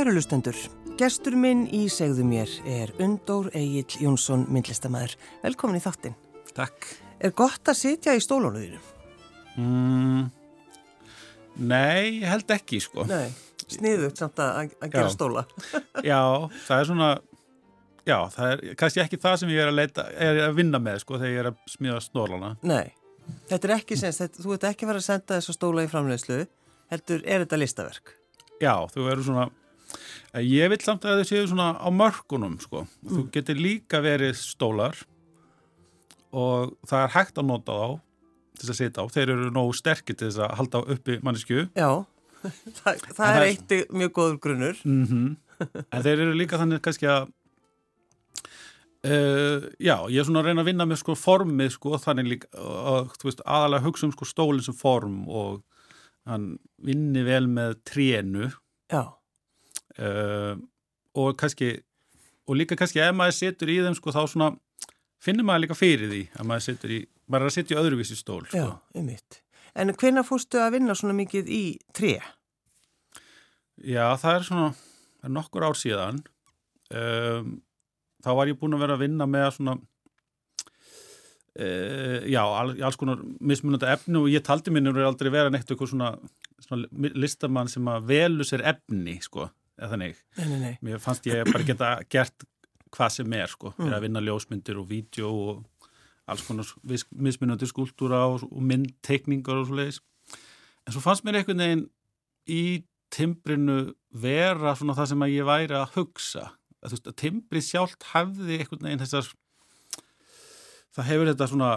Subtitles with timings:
[0.00, 0.56] Kæru lustendur,
[0.96, 5.12] gestur minn í segðu mér er Undór Egil Jónsson, myndlistamæður.
[5.42, 6.14] Velkomin í þáttinn.
[6.56, 6.86] Takk.
[7.20, 8.80] Er gott að sitja í stólónuðinu?
[9.60, 10.30] Mm,
[11.68, 13.04] nei, held ekki, sko.
[13.10, 13.28] Nei,
[13.66, 15.12] sniðugt samt að, að gera Já.
[15.18, 15.44] stóla.
[16.14, 16.22] Já,
[16.70, 17.10] það er svona,
[18.08, 21.02] já, það er kannski ekki það sem ég er að leita, er að vinna með,
[21.04, 22.54] sko, þegar ég er að smíða snórlana.
[22.64, 22.86] Nei,
[23.52, 26.42] þetta er ekki sens, þetta, þú ert ekki fara að senda þessa stóla í framleiðslu,
[26.96, 28.16] heldur er þetta listaverk.
[28.60, 29.50] Já, þú eru svona,
[30.46, 32.84] ég vil samt að þau séu svona á mörkunum, sko.
[33.08, 34.98] Þú getur líka verið stólar
[36.30, 37.90] og það er hægt að nota þá
[38.60, 39.12] til þess að sitja á.
[39.16, 41.66] Þeir eru nógu sterkir til þess að halda uppi mannesku.
[41.74, 41.90] Já,
[42.80, 44.82] það, það er eitt mjög góður grunnur.
[44.86, 47.28] Mm en þeir eru líka þannig kannski að
[49.06, 52.50] uh, já, ég er svona að reyna að vinna með sko formið sko þannig líka
[52.60, 55.60] og þú veist aðalega hugsa um sko stólinn sem form og
[56.28, 56.52] hann
[56.84, 58.50] vinni vel með trénu
[58.90, 59.02] Já,
[60.00, 60.56] uh,
[61.20, 61.76] og kannski
[62.50, 64.50] og líka kannski ef maður setur í þeim sko þá svona
[65.22, 67.00] finnir maður líka fyrir því að maður setur í,
[67.30, 68.58] maður er að setja í öðruvísi stól sko.
[68.58, 69.40] já, um mitt.
[69.78, 72.16] En hvenna fórstu að vinna svona mikið í tré?
[73.80, 74.70] Já, það er svona,
[75.20, 76.18] það er nokkur ár síðan.
[76.90, 77.54] Um,
[78.24, 79.76] þá var ég búinn að vera að vinna með svona,
[81.60, 85.94] uh, já, all, alls konar mismunandi efni og ég taldi minnur aldrei vera neitt eitthvað
[85.94, 86.10] svona,
[86.66, 89.48] svona listamann sem að velu sér efni, sko,
[89.80, 90.22] eða þannig.
[90.36, 90.72] Nei, nei, nei.
[90.84, 92.46] Mér fannst ég bara geta gert
[92.94, 93.90] hvað sem er, sko, mm.
[93.94, 95.90] að vinna ljósmyndir og vídeo og
[96.30, 100.00] alls konar mismunandi skúltúra og, og myndteikningar og svo leiðis.
[100.86, 101.84] En svo fannst mér einhvern veginn
[102.50, 102.62] í
[103.10, 103.80] timbrinu
[104.10, 106.46] vera svona það sem að ég væri að hugsa.
[106.80, 109.32] Að, veist, að timbrið sjálft hefði einhvern veginn þessar
[110.96, 111.72] það hefur þetta svona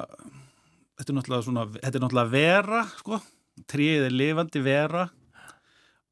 [0.98, 3.20] þetta er náttúrulega svona þetta er náttúrulega vera, sko
[3.70, 5.08] tríið er lifandi vera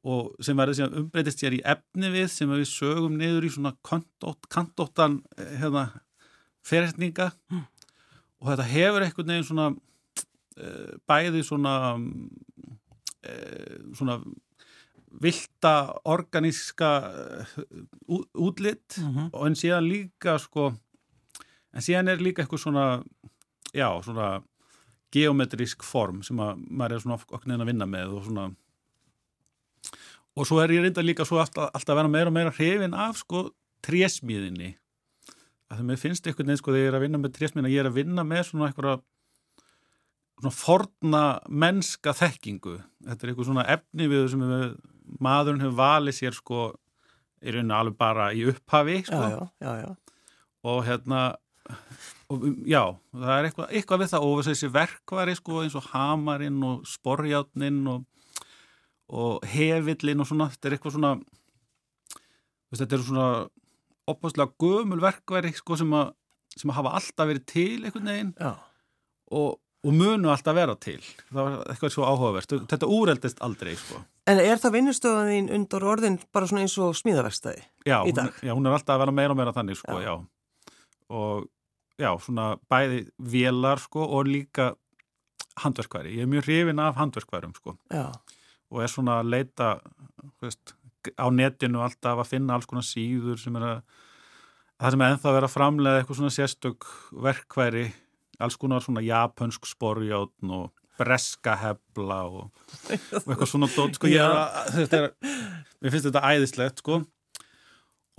[0.02, 3.76] og sem verður síðan umbreytist sér í efni við sem við sögum niður í svona
[3.86, 5.88] kantótt, kantóttan eh, hérna,
[6.66, 7.66] ferhetninga Mm.
[8.42, 11.74] og þetta hefur einhvern veginn svona uh, bæði svona
[13.26, 14.20] uh, svona
[15.22, 15.74] vilda
[16.08, 20.72] organíska uh, útlitt Mm og en síðan líka sko
[21.74, 22.86] en síðan er líka eitthvað svona
[23.74, 24.42] já, svona
[25.12, 28.50] geometrísk form sem að maður er svona okkur neina að vinna með og svona
[30.38, 32.96] og svo er ég reynda líka svo alltaf, alltaf að vera meira og meira hrifin
[32.98, 33.50] af sko
[33.86, 34.76] trésmíðinni.
[35.72, 37.84] Að það mér finnst einhvern veginn sko þegar ég er að vinna með trésmíðina ég
[37.84, 39.04] er að vinna með svona eitthvað
[40.42, 42.78] svona forna mennska þekkingu.
[43.06, 44.66] Þetta er eitthvað svona efni við sem við,
[45.22, 46.68] maðurinn hefur valið sér sko
[47.42, 49.22] í rauninu alveg bara í upphafi sko.
[49.22, 50.18] Já, já, já,
[50.68, 51.22] og hérna
[52.32, 54.28] og, já, það er eitthvað, eitthvað við það.
[54.30, 58.06] Og þessi verkvari sko eins og hamarinn og sporjátnin og,
[59.12, 61.16] og hefillin og svona, þetta er eitthvað svona
[62.72, 63.26] veist, þetta er svona
[64.12, 66.14] opaslega gömul verkvari sko sem að,
[66.56, 68.32] sem að hafa alltaf verið til einhvern veginn
[69.32, 71.00] og, og munu alltaf vera til.
[71.32, 75.84] Það var eitthvað svo áhugavert, þetta úreldist aldrei sko, En er það vinnustöðan þín undur
[75.92, 77.64] orðin bara svona eins og smíðaverkstæði?
[77.90, 78.36] Í hún, dag.
[78.46, 80.06] já, hún er alltaf að vera meira og meira þannig sko, Já.
[80.06, 80.14] já,
[81.10, 81.48] og
[82.00, 83.00] já, svona bæði
[83.34, 84.70] vélar sko og líka
[85.64, 87.74] handverkværi, ég er mjög hrifin af handverkværum sko.
[87.92, 88.06] Já,
[88.72, 89.72] og er svona að leita
[90.40, 90.76] þú veist,
[91.18, 93.80] á netinu alltaf að finna alls konar síður sem er að
[94.82, 96.92] það sem er ennþá að vera framlega eitthvað svona sérstök
[97.28, 97.88] verkværi
[98.42, 100.70] alls konar svona japansk sporjátn og
[101.02, 105.10] breska hebla og, og eitthvað svona dót sko, ég er að, er,
[105.82, 107.02] mér finnst þetta æðislegt sko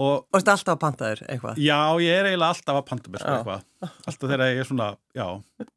[0.01, 1.61] og og þetta alltaf að pantaður eitthvað?
[1.63, 3.67] Já, ég er eiginlega alltaf að panta mér sko eitthvað.
[4.09, 5.27] Alltaf þegar ég er svona, já,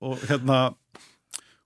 [0.08, 0.60] og hérna,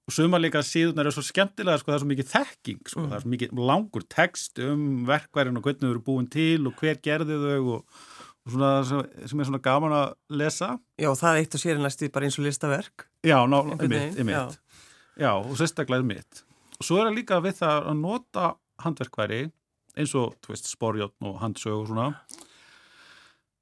[0.09, 3.09] og sumar líka síðunar er svo skemmtilega, sko, það er svo mikið þekking, sko, Mm.
[3.11, 6.73] það er svo mikið langur text um verkværin og hvernig þau eru búin til og
[6.81, 8.01] hver gerði þau og,
[8.45, 10.71] og svona sem, er svona gaman að lesa.
[10.97, 13.05] Já, það er eitt og sér næstu bara eins og listaverk.
[13.23, 14.59] Já, ná, Einhvern mitt, veginn, mitt.
[15.19, 16.43] Já, og sérstaklega mitt.
[16.79, 19.41] Og svo er það líka við það að nota handverkværi
[19.99, 22.13] eins og, þú veist, sporjótt og handsög og svona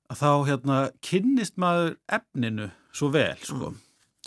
[0.08, 3.74] að þá hérna kynnist maður efninu svo vel, sko.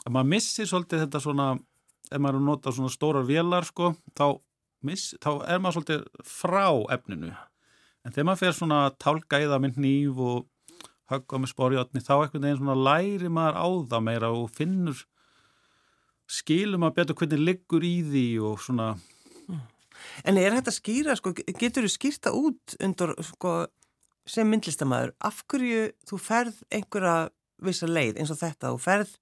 [0.05, 1.47] Að maður missir svolítið þetta svona,
[2.11, 4.27] ef maður er að nota svona stórar vélar, sko, þá,
[4.87, 6.67] miss, þá er maður svolítið frá
[6.97, 7.33] efninu.
[8.05, 8.99] En þegar maður fer svona að
[9.31, 10.47] það með hníf og
[11.11, 15.05] höggva með sporjóttni, þá einhvern veginn svona læri maður á það meira og finnur
[16.31, 18.93] skilum að betur hvernig liggur í því og svona,
[20.25, 23.55] En er þetta skýra, sko, getur þú skýrta út undur, sko,
[24.29, 27.17] sem myndlistamæður, af hverju þú ferð einhverja
[27.61, 29.13] vissa leið eins og þetta og ferð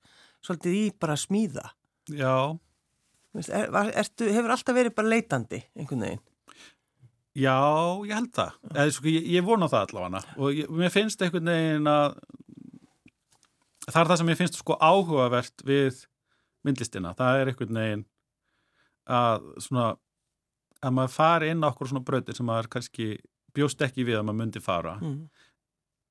[0.45, 1.67] svolítið í bara að smíða?
[2.09, 2.59] já,
[3.37, 6.25] er, var, ertu, hefur alltaf verið bara leitandi einhvern veginn?
[7.39, 7.55] Já,
[8.09, 8.55] ég held það.
[8.75, 12.17] Eða, sko, ég, ég vona það allavega og ég, mér finnst einhvern veginn að
[13.89, 16.01] það er það sem ég finnst sko áhugavert við
[16.67, 17.15] myndlistina.
[17.19, 18.05] Það er einhvern veginn
[19.09, 19.87] að svona
[20.85, 23.07] að maður fari inn á okkur svona bröðir sem maður kannski
[23.57, 25.29] bjóst ekki við að maður myndi fara Mm.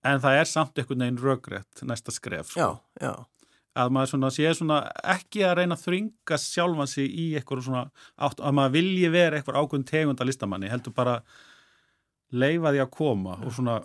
[0.04, 2.60] en það er samt einhvern veginn röggrætt næsta skref sko.
[2.60, 2.70] Já,
[3.02, 3.14] já.
[3.78, 4.80] Að maður svona sé svona
[5.16, 7.84] ekki að reyna að þringa sjálfan sig í eitthvað svona
[8.16, 11.20] átt, að maður vilji vera eitthvað ákveðin tegunda listamanni, heldur bara
[12.34, 13.78] leifa því að koma og svona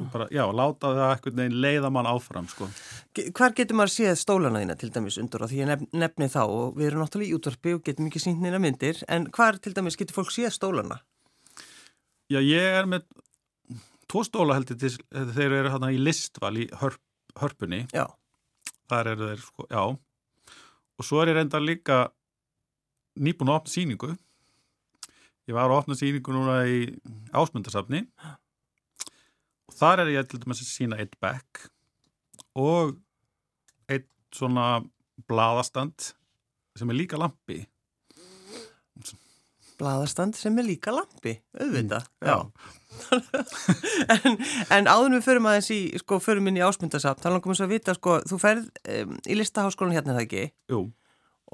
[0.00, 2.68] og bara, já, láta það eitthvað neginn leiða mann áfram, sko.
[3.36, 6.40] Hvar getur maður séð stólana þína til dæmis undur á því ég nef, nefni þá
[6.46, 9.74] og við erum náttúrulega í útvarpi og getum ekki sínt neina myndir en hvar til
[9.76, 11.02] dæmis getur fólk séð stólana?
[12.32, 13.04] Já, ég er með
[14.08, 17.00] tvo stóla heldur til, þeir eru hérna í listval í hörp,
[17.36, 18.06] hörpunni, Já,
[18.90, 19.82] þar eru þeir, sko, já.
[20.98, 21.98] Og svo er ég reynda líka
[23.18, 24.12] nýbúin að opna sýningu.
[25.50, 26.84] Ég var að opna sýningu núna í
[27.34, 28.04] ásmundarsafni.
[29.68, 31.66] Og þar er ég til dæmis að sína eitt bekk
[32.58, 32.96] og
[33.90, 34.82] eitt svona
[35.28, 36.12] blaðastand
[36.76, 37.62] sem er líka lampi
[39.82, 42.06] blaðastand sem er líka lampi, auðvitað.
[42.22, 42.50] Mm,
[44.14, 44.36] en,
[44.76, 47.66] en áður við förum aðeins í, sko, förum inn í ásmundarsafn, þá langum við svo
[47.68, 50.42] að vita, sko, þú ferð um, í listaháskólan hérna það ekki
[50.72, 50.82] Jú,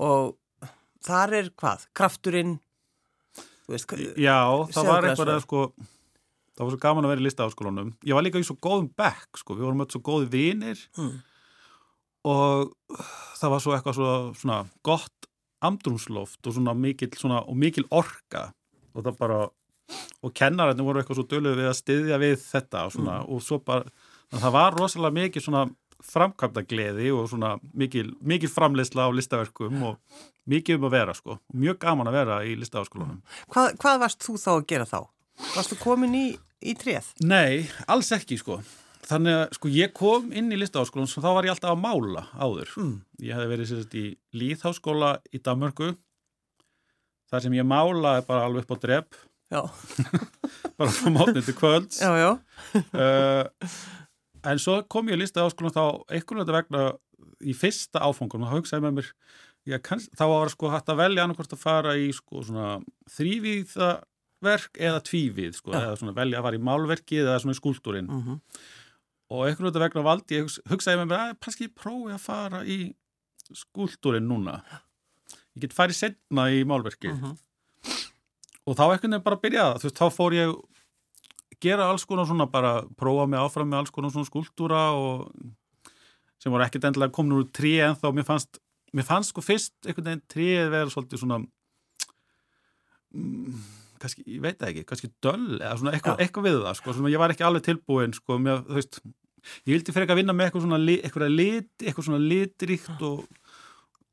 [0.08, 0.68] og
[1.06, 1.86] þar er hvað?
[1.96, 2.56] Krafturinn,
[3.70, 4.38] veist, já,
[4.74, 8.24] það var eitthvað að sko það var svo gaman að vera í listaháskólanum ég var
[8.26, 11.12] líka í svo góðum bekk, sko við vorum öll svo góði vinir Mm.
[12.26, 12.72] og
[13.38, 14.08] það var svo eitthvað svo,
[14.40, 15.27] svona gott
[15.64, 18.48] andrumsloft og svona mikil, svona, og mikil orka.
[18.94, 19.40] Og það bara
[20.22, 23.60] og kennararnir voru eitthvað svo döluð við að styðja við þetta og svona og svo
[23.64, 23.86] bara
[24.34, 25.62] það var rosalega mikil svona
[26.08, 31.38] framkvæmda gleði og svona mikil, mikil framleysla á listaverkum og mikið um að vera sko.
[31.56, 33.22] Mjög gaman að vera í listaháskólanum.
[33.50, 35.00] Hvað, hvað varst þú þá að gera þá?
[35.56, 36.26] Varstu komin í,
[36.62, 37.10] í tréð?
[37.24, 38.60] Nei, alls ekki sko
[39.08, 42.26] Þannig að sko ég kom inn í listaháskólan og þá var ég alltaf að mála
[42.36, 42.74] áður.
[42.76, 42.94] Mm.
[43.24, 44.04] Ég hefði verið sérst í
[44.36, 45.94] líðháskóla í Danmörku
[47.28, 49.18] þar sem ég málaði bara alveg upp á drepp
[50.78, 52.02] bara frá mátni til kvölds.
[52.04, 52.30] já, já.
[52.92, 53.78] uh,
[54.52, 56.82] en svo kom ég í listaháskólan þá einhvern veginn vegna
[57.40, 61.56] í fyrsta áfangunum þá hugsaði með mér kanns, þá var sko hægt að velja annarkvort
[61.56, 62.78] að fara í sko svona
[63.16, 63.90] þrývíða
[64.44, 65.80] verk eða tvívíð sko, Já.
[65.80, 68.38] eða svona velja að fara í málverkið eða svona í skúltúrin Mm
[69.30, 72.62] og einhvern veginn vegna valdi ég hugs- hugsaði með mér að kannski prófi að fara
[72.64, 72.94] í
[73.52, 74.62] skúltúrin núna.
[75.56, 77.36] Ég get farið setna í málverki Mhm.
[78.66, 80.54] og þá einhvern veginn bara byrjaði það, þú veist, þá fór ég
[81.60, 85.32] gera alls konar svona bara prófa mig áfram með alls konar svona skúltúra og
[86.38, 88.58] sem voru ekkert endilega komin úr trí en þá mér fannst
[88.94, 91.40] mér fannst sko fyrst einhvern veginn tríð vera svolítið svona
[93.14, 93.54] mm,
[94.02, 97.22] kannski, ég veit ekki, kannski döll eða svona eitthvað, eitthvað við það sko, svona ég
[97.22, 99.00] var ekki alveg tilbúin sko, með, þú veist
[99.68, 103.24] ég vildi fyrir ekki að vinna með eitthvað svona, eitthvað lit, eitthvað svona litríkt og,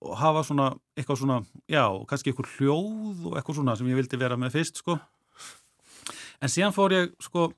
[0.05, 4.21] og hafa svona eitthvað svona, já, kannski eitthvað hljóð og eitthvað svona sem ég vildi
[4.21, 4.97] vera með fyrst sko.
[6.43, 7.49] En síðan fór ég sko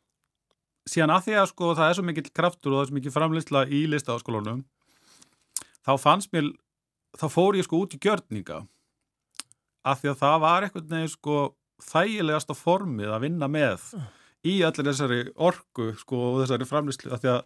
[0.88, 3.14] síðan að því að sko það er svo mikill kraftur og það er svo mikill
[3.16, 4.64] framleysla í listaháskólunum
[5.88, 6.52] þá fannst mér
[7.18, 8.62] þá fór ég sko út í gjörninga.
[9.88, 11.38] Af því að það var eitthvað neginn sko
[11.84, 13.84] þægilegasta formið að vinna með
[14.48, 16.68] í allir þessari orku sko og þessari
[17.30, 17.44] að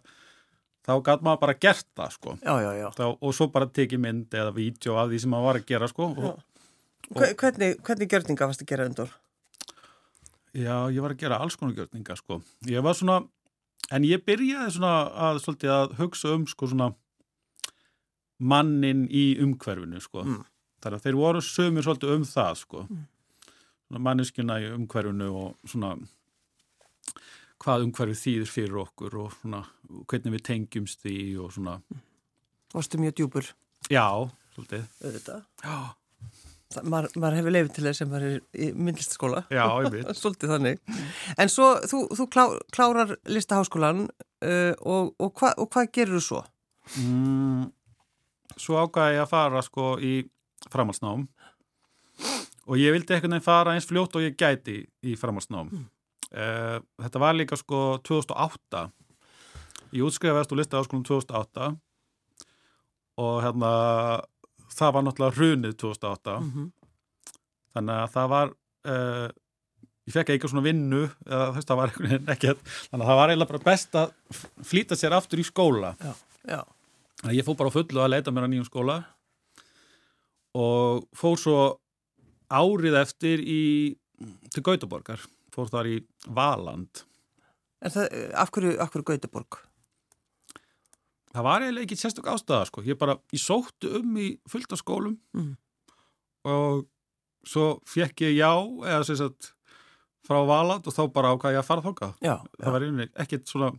[0.82, 2.88] þá gæt maður bara gert það sko Já, já, já.
[2.96, 5.88] þá, og svo bara tekið mynd eða vídeo af því sem maður var að gera
[5.92, 6.40] sko og,
[7.12, 9.10] Hve- Hvernig, hvernig gjörninga varst að gera undur?
[10.56, 12.38] Já, ég var að gera alls konar gjörninga sko.
[12.70, 13.18] Ég var svona,
[13.92, 14.92] en ég byrjaði svona
[15.26, 16.90] að, svolítið að hugsa um sko svona
[18.42, 20.24] mannin í umhverfinu sko.
[20.26, 20.40] Mm.
[20.82, 22.84] Þar að þeir voru sömur svolítið um það sko.
[22.88, 23.06] Svona
[23.98, 25.94] manneskjuna í umhverfinu og svona
[27.62, 29.62] hvað umhverfið þýðir fyrir okkur og svona
[30.10, 31.76] hvernig við tengjumst því og svona,
[32.72, 33.50] Varstu mjög djúpur,
[33.92, 34.06] já,
[34.54, 34.86] svolítið.
[35.04, 35.42] auðvitað.
[35.62, 35.74] Já,
[36.88, 39.42] maður, maður hefur leifin til þess sem maður er í myndlistaskóla.
[39.52, 40.08] já, ég veit.
[40.22, 40.80] Svolítið þannig.
[41.36, 46.24] En svo, þú, þú klá, klárar listaháskólan uh, og, og, hva, og hvað gerur þú
[46.30, 46.42] svo?
[47.04, 47.68] Mm,
[48.56, 50.14] svo ákvaði ég að fara sko í
[50.72, 51.28] framhalsnám
[52.66, 55.70] og ég vildi einhvern veginn fara eins fljótt og ég gæti í framhalsnám.
[55.72, 55.88] Mm.
[57.02, 58.86] þetta var líka sko 2008.
[59.92, 61.74] Ég útskrifaðist úr listaháskólum 2008
[63.20, 63.72] og hérna
[64.72, 66.70] það var náttúrulega hrunið 2008 -hmm.
[67.74, 68.52] þannig að það var
[68.88, 69.28] uh,
[70.06, 73.10] ég fekk eitthvað svona vinnu eða þú veist það var einhvern veginn ekkert þannig að
[73.10, 74.14] það var eiginlega bara best að
[74.70, 76.14] flýta sér aftur í skóla Já,
[76.48, 76.62] já.
[77.30, 79.04] Ég fór bara fullu að leita mér að nýjum skóla
[80.58, 81.58] og fór svo
[82.52, 83.60] árið eftir í
[84.52, 85.22] til Gautaborgar,
[85.54, 85.96] fór þar í
[86.28, 87.02] Valand.
[87.82, 89.58] En það, af hverju, af hverju Gautaborg?
[91.32, 92.82] Það var eiginlega ekki sérstök ástæða, sko.
[92.84, 95.56] Ég bara, ég sóttu um í fullt af skólum Mm.
[96.44, 96.86] og
[97.46, 98.52] svo fekk ég já,
[98.84, 99.52] eða sem sagt,
[100.26, 102.12] frá Valand og þá bara ákvað ég að fara þókað.
[102.22, 103.70] Já, Það var einnig ekkert svona,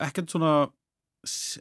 [0.00, 0.54] ekkert svona,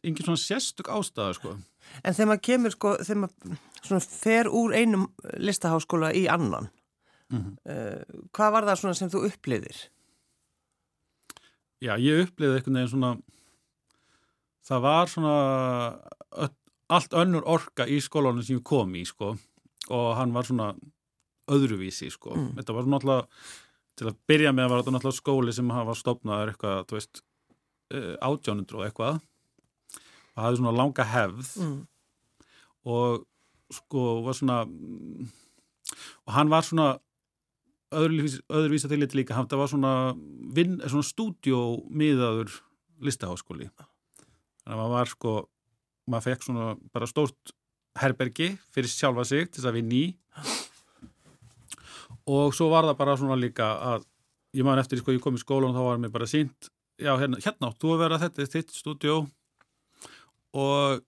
[0.04, 1.58] engin svona sérstök ástæða, sko.
[2.04, 5.10] En þegar maður kemur sko, þegar maður svona fer úr einum
[5.42, 6.70] listaháskóla í annan,
[7.32, 9.78] Mm uh, hvað var það svona sem þú upplýðir?
[11.82, 13.12] Já, ég upplýði einhvern veginn svona,
[14.68, 15.36] það var svona
[16.44, 16.52] öll,
[16.92, 19.32] allt önnur orka í skólanum sem ég kom í, sko,
[19.90, 20.74] og hann var svona
[21.52, 22.36] öðruvísi, sko.
[22.36, 22.52] Mm.
[22.60, 23.42] Þetta var náttúrulega,
[23.98, 27.24] til að byrja með var þetta náttúrulega skóli sem hafa stopnaður eitthvað, þú veist,
[28.22, 29.22] átjánundur og eitthvað,
[30.42, 31.78] og hafði svona langa hefð Mm.
[32.90, 33.26] og
[33.72, 34.58] sko var svona
[36.26, 36.98] og hann var svona
[37.92, 39.94] öðruvísa, til þetta líka, það var svona,
[40.88, 42.54] svona stúdjómiðaður
[43.04, 43.68] listaháskóli.
[44.64, 45.34] Þannig að maður var sko
[46.08, 47.52] maður fekk svona bara stórt
[48.00, 50.06] herbergi fyrir sjálfa sig til þess að vinna í.
[52.32, 54.06] Og svo var það bara svona líka að
[54.56, 56.72] ég man eftir sko ég kom í skólan og þá var mér bara sínt
[57.02, 59.16] já hérna, hérna áttu að vera þetta er þitt stúdjó
[60.54, 61.02] og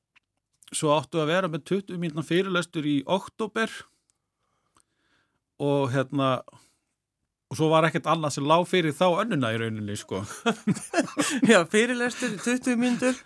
[0.74, 3.70] svo áttu að vera með 20 mínúna fyrirlestur í oktober
[5.64, 6.30] og hérna
[7.54, 10.24] og svo var ekkert annað sem lág fyrir þá önnuna í rauninni sko
[11.52, 13.20] Já, fyrirlestur, 20 mínútur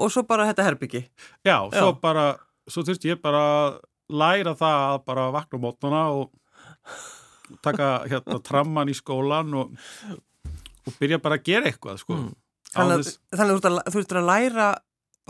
[0.00, 1.00] og svo bara þetta herbyggi.
[1.46, 1.96] já, svo Já.
[2.02, 2.26] bara,
[2.70, 8.38] svo þurfti ég bara að læra það að bara vakna á mótnana og taka hérna
[8.46, 9.72] tramman í skólan og,
[10.86, 12.30] og byrja bara að gera eitthvað sko Mm.
[12.70, 14.66] Þannig að, þess- þannig að þú ert að læra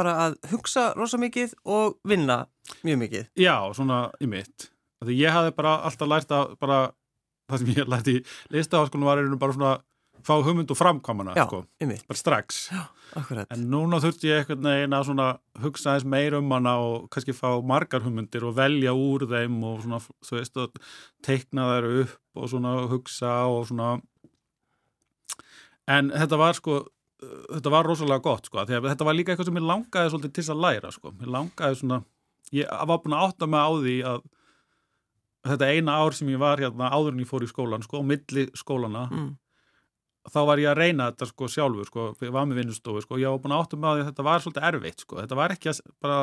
[0.00, 2.40] bara að hugsa rosa mikið og vinna
[2.86, 3.28] mjög mikið.
[3.40, 4.70] Já, svona í mitt.
[5.04, 6.80] Því ég hafði bara alltaf lært að bara
[7.50, 8.18] það sem ég lært í
[8.54, 9.76] listaháskólinu var einhvern bara svona
[10.20, 12.58] fá hugmynd og framkvæmana, Já, sko, bara strax.
[13.16, 13.48] akkurat.
[13.54, 15.28] En núna þurfti ég einhvern veginn að svona
[15.62, 19.80] hugsa aðeins meir um hana og kannski fá margar hugmyndir og velja úr þeim og
[19.80, 20.76] svona, þú veist, að
[21.24, 23.94] teikna þær upp og svona hugsa og svona
[25.90, 26.82] en þetta var sko
[27.20, 30.44] þetta var rosalega gott sko, að þetta var líka eitthvað sem ég langaði svolítið til
[30.54, 31.98] að læra sko, ég langaði svona,
[32.56, 34.22] ég var búin að átta mig á því að
[35.50, 38.04] þetta eina ár sem ég var hérna áður en ég fór í skólan sko, á
[38.04, 39.30] milli skólana Mm.
[40.30, 43.30] þá var ég að reyna þetta sko sjálfur sko, ég var með vinnustofu sko, ég
[43.32, 45.50] var búin að átta mig á því að þetta var svolítið erfitt sko, þetta var
[45.56, 46.18] ekki að bara,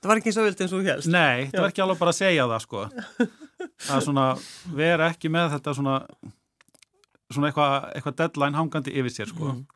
[0.00, 1.08] Það var ekki svo vilt eins og helst.
[1.12, 2.84] nei, þetta var ekki alveg bara að segja það sko,
[3.94, 4.26] að svona
[4.78, 5.96] vera ekki með þetta svona
[7.30, 9.66] svona eitthvað eitthva deadline hangandi yfir sér sko, Mm.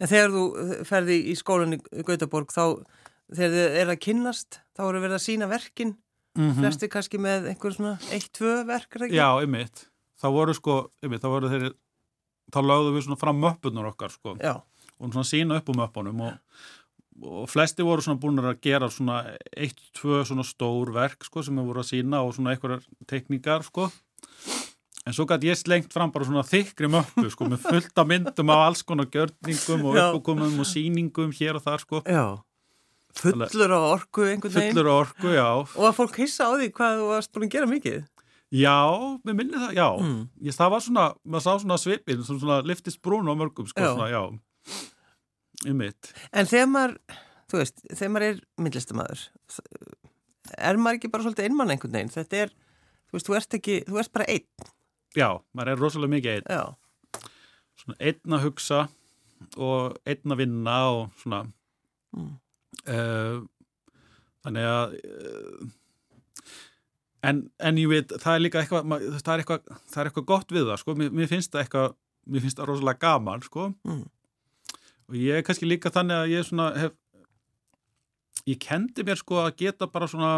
[0.00, 0.44] En þegar þú
[0.88, 2.64] ferði í skólan í Gautaborg þá,
[3.32, 5.94] þegar þið er að kynnast, þá eru verið að sína verkin,
[6.38, 9.16] mm flesti kannski með einhver svona eitt, tvö verk, er það ekki?
[9.18, 9.80] já, ymmit
[10.20, 11.64] þá voru sko, ymmit, þá voru þeir
[12.54, 14.52] þá lögðum við svona fram möppunar okkar sko, Já,
[15.00, 16.62] og svona sína upp um möppunum og,
[17.26, 19.20] og flesti voru svona búin að gera svona
[19.56, 23.66] eitt, tvö svona stór verk sko sem við voru að sína og svona einhverjar tekníkar
[23.66, 23.90] sko
[25.06, 28.66] en svo gæti ég slengt fram bara svona þykri möppu sko með fullta myndum af
[28.68, 30.04] alls konar gjörningum og Já.
[30.12, 32.24] uppákomum og síningum hér og þar sko já.
[33.20, 34.74] Fullur á orku einhvern veginn.
[34.76, 37.66] fullur orku, já Og að fólk hissa á því hvað þú varst búin að gera
[37.66, 38.04] mikið.
[38.52, 38.76] já,
[39.26, 40.28] við minni það, já Mm.
[40.42, 43.80] ég, það var svona, maður sá svona svipin svona, svona liftist brún á mörgum sko
[43.80, 43.94] Já.
[43.96, 44.22] svona, já
[45.66, 46.96] í mitt En þegar maður,
[47.50, 49.20] þú veist, þegar maður er myndlistamæður,
[50.58, 52.12] er maður ekki bara svolítið einmann einhvern veginn?
[52.14, 52.50] Þetta er,
[53.10, 54.46] þú veist, þú ert ekki, þú ert bara einn.
[55.16, 56.62] Já, maður er rosalega mikið einn Já,
[57.80, 58.80] svona einn að hugsa
[59.56, 61.44] og einn að vinna og svona
[62.10, 62.30] Mm.
[62.90, 63.36] uh,
[64.42, 65.68] þannig að uh,
[67.28, 70.26] en, en ég veit það er líka eitthvað ma- það er eitthvað, það er eitthvað
[70.32, 70.94] gott við það sko.
[70.98, 71.94] mér, mér finnst það eitthvað
[72.34, 73.68] mér finnst það rosalega gaman sko.
[73.86, 74.02] Mm.
[75.06, 76.96] og ég er kannski líka þannig að ég svona hef
[78.50, 80.32] ég kendi mér sko að geta bara svona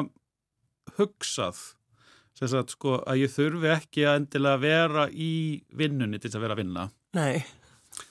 [0.99, 1.57] hugsað
[2.41, 5.33] sagt sko að ég þurfi ekki að endilega vera í
[5.79, 6.87] vinnunni til þess að vera að vinna
[7.19, 7.43] nei.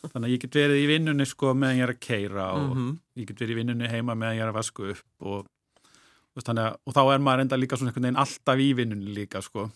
[0.01, 2.99] Þannig að ég get verið í vinnunni sko meðan ég er að keira og Mm
[3.17, 5.47] ég get verið í vinnunni heima meðan ég er að vasku upp og,
[6.39, 9.41] þannig, að, og þá er maður enda líka svona einhvern veginn alltaf í vinnunni líka
[9.41, 9.69] sko.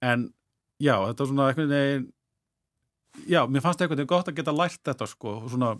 [0.00, 0.28] En
[0.78, 2.06] já, þetta er svona einhvern veginn,
[3.26, 5.72] já, mér fannst einhvern veginn gott að geta lært þetta sko og svona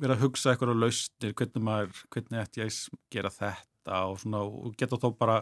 [0.00, 4.18] vera að hugsa eitthvað á lausnir, hvernig maður, hvernig ætti ég að gera þetta og
[4.22, 5.38] svona og geta þó bara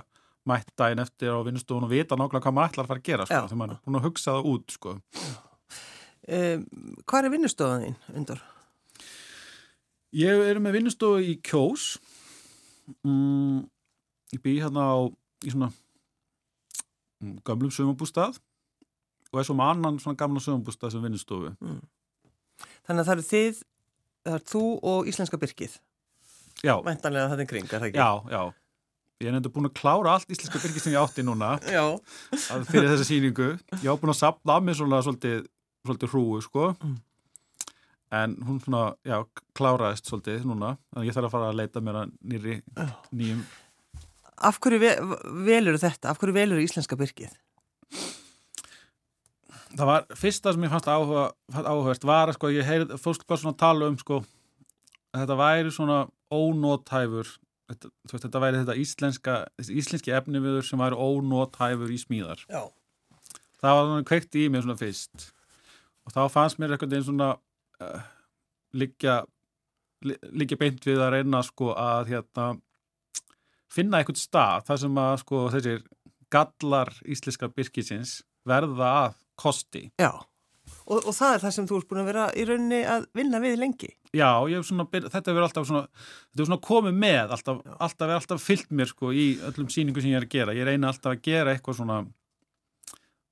[0.48, 3.26] mætt daginn eftir á vinnustofun og vita nákvæmlega hvað maður ætlar að fara að gera
[3.28, 4.94] sko, þegar maður er búin að hugsa það út sko.
[6.22, 6.64] Um,
[7.10, 8.42] hvað er vinnustofan þín, Undur?
[10.12, 11.86] Ég er með vinnustofu í Kjós
[13.00, 13.62] mm,
[14.36, 14.96] ég bý hérna á
[15.42, 15.70] í svona
[17.22, 18.36] mm, gamlum sögumbústað
[19.32, 21.54] og er svo með annan svona gamla sögumbústað sem vinnustofu.
[22.84, 23.62] Þannig að það eru þið,
[24.26, 25.78] það er þú og Íslenska Byrkið.
[26.62, 28.02] Já, Væntanlega þetta er kring, er það ekki?
[28.02, 28.42] já, já.
[29.22, 33.06] Ég er nefndur búin að klára allt íslenska byrgi sem ég átti núna fyrir þessa
[33.06, 33.52] síningu.
[33.78, 35.44] Ég á búin að sapna af mig svona svolítið,
[35.86, 36.72] svolítið hrúu, sko.
[36.82, 36.96] Mm.
[38.12, 39.22] En hún svona, já,
[39.56, 40.74] kláraðist svolítið núna.
[40.90, 42.56] Þannig að ég þarf að fara að leita mér að nýri,
[43.14, 43.44] nýjum.
[44.42, 44.90] Af hverju ve
[45.46, 46.10] velur þetta?
[46.10, 47.38] Af hverju velur Íslenska Byrkið?
[49.72, 53.40] Það var fyrsta sem ég fannst áhuga, áhugast var að sko, ég heyrði fólk bara
[53.40, 54.18] svona að tala um sko,
[55.14, 56.00] að þetta væri svona
[56.32, 57.30] ónóthæfur,
[57.72, 59.36] þetta, þú veist, þetta væri þetta íslenska,
[59.82, 62.44] íslenski efniviður sem væri ónóthæfur í smíðar.
[62.52, 62.62] Já.
[63.62, 65.28] Það var svona kveikt í mér svona fyrst
[66.02, 68.00] og þá fannst mér eitthvað einn svona uh,
[68.74, 69.20] liggja,
[70.02, 72.46] li- liggja beint við að reyna sko að hérna
[73.72, 75.84] finna eitthvað stað þar sem að sko þessir
[76.32, 78.16] gallar íslenska byrkisins
[78.48, 79.84] verða að kosti.
[80.02, 80.10] Já.
[80.86, 83.38] Og, og það er það sem þú ert búin að vera í rauninni að vinna
[83.40, 83.90] við lengi.
[84.12, 84.28] Já,
[84.66, 85.84] svona, þetta verður alltaf svona,
[86.32, 90.02] þetta er svona komið með, alltaf, alltaf er alltaf fyllt mér sko í öllum sýningu
[90.02, 90.56] sem ég er að gera.
[90.58, 92.00] Ég reyna alltaf að gera eitthvað svona,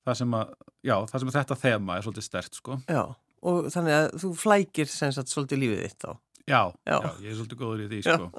[0.07, 0.53] það sem að,
[0.87, 2.79] já, það sem þetta þema er svolítið stert sko.
[2.89, 3.03] Já.
[3.41, 6.11] Og þannig að þú flækir sem sagt svolítið lífið þitt þá.
[6.49, 6.97] Já, Já.
[7.21, 8.31] ég er svolítið góður í því sko.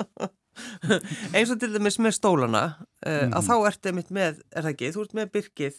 [1.36, 2.64] Eins og til dæmis með stólana,
[3.06, 3.32] uh, Mhm.
[3.38, 5.78] að þá ertu mitt með, er það ekki, þú ert með Byrkið,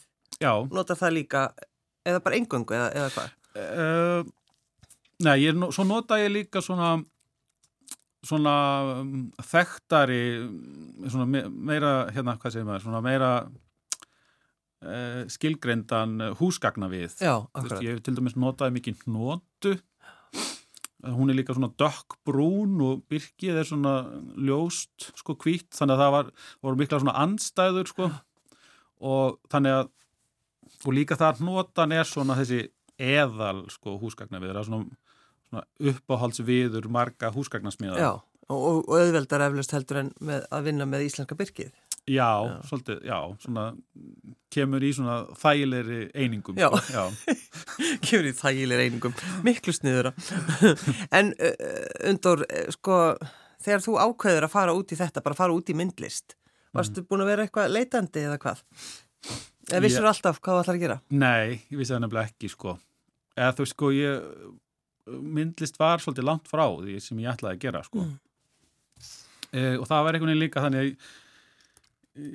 [0.73, 1.43] notar það líka,
[2.07, 3.33] eða bara engöngu eða, eða hvað?
[3.57, 4.21] uh,
[5.25, 6.95] nei, ég, svo nota ég líka svona,
[8.25, 8.55] svona
[9.01, 10.23] um, þekktari,
[11.07, 17.17] svona me, meira, hérna, hvað segir maður, svona meira uh, skilgreindan uh, húsgagna við.
[17.19, 17.81] Já, akkurat.
[17.85, 19.77] ég hef til dæmis notaði mikið hnótu
[21.11, 23.95] hún er líka svona dökkbrún og byrkið er svona
[24.39, 26.29] ljóst sko hvítt þannig að það var,
[26.63, 28.07] voru mikla svona andstæður sko
[29.03, 29.89] og þannig að
[30.85, 32.65] og líka það hnótan er svona þessi
[32.99, 34.85] eðal sko húsgagnaviður svona,
[35.49, 38.11] svona uppáhaldsviður marga húsgagnasmiða Já,
[38.49, 41.71] og, og, auðveldar eflust heldur en með að vinna með Íslenska Byrkið.
[42.11, 42.27] já,
[42.67, 43.69] svolítið, já, svona
[44.53, 46.67] kemur í svona þægilegri einingum Já.
[46.67, 47.35] sko, já.
[48.05, 49.15] Kemur í þægileg reyningum,
[49.47, 50.11] miklu sniðura.
[51.17, 51.31] en
[52.11, 52.99] undur, uh, sko,
[53.63, 56.35] þegar þú ákveður að fara út í þetta, bara fara út í myndlist,
[56.75, 58.61] varstu búin að vera eitthvað leitandi eða hvað?
[59.69, 60.97] Eða vissur alltaf hvað þú ætlar að gera?
[61.15, 62.75] Nei, ég vissi það nefnilega ekki sko.
[63.37, 64.25] Eða þú sko, ég
[65.07, 68.05] myndlist var svolítið langt frá því sem ég ætlaði að gera sko.
[68.05, 68.15] Mm.
[69.51, 72.29] e, og það var einhvern veginn líka þannig e,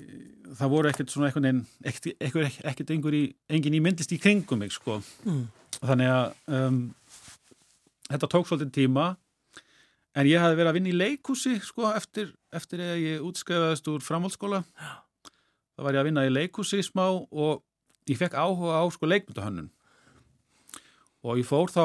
[0.59, 4.61] það voru ekkert svona einhvern veginn ekkert, ekkert, einhver í, engin í myndlist í kringum
[4.64, 5.01] mig sko.
[5.25, 5.47] Mm.
[5.79, 6.83] Þannig að um,
[8.09, 9.11] þetta tók svolítið tíma
[10.19, 14.05] en ég hafði verið að vinna í leikhúsi sko eftir, eftir að ég útskrifaðist úr
[14.05, 14.64] framhaldsskóla
[15.79, 17.62] þá var ég að vinna í leikhúsi smá og
[18.11, 19.69] ég fekk áhuga á sko leikmyndahönnun.
[21.23, 21.85] Og ég fór þá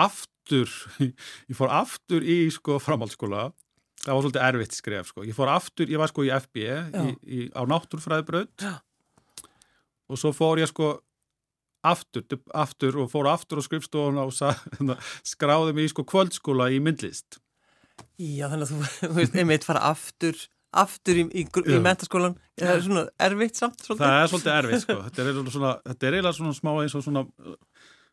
[0.00, 0.72] aftur
[1.50, 3.50] ég fór aftur í sko framhaldsskóla.
[4.00, 5.26] Það var svolítið erfitt skref sko.
[5.28, 8.64] Ég fór aftur, ég var sko í FB í, í, á náttúrfræðibraut.
[10.08, 10.94] Og svo fór ég sko
[11.84, 12.24] aftur,
[12.56, 14.54] aftur og fór aftur á skrifstofuna og sa,
[15.20, 17.42] skráði mig í sko kvöldskóla í myndlist.
[18.16, 22.36] Já, þannig að þú veist, einmitt fara aftur, aftur í, í, í, mentaskólan.
[22.60, 24.04] Það er svona erfitt samt, svolítið.
[24.06, 25.72] það er svolítið erfitt sko þetta er eiginlega svona,
[26.30, 27.24] er svona smá eins og svona,